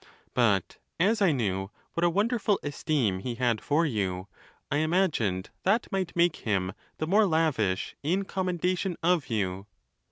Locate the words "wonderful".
2.09-2.59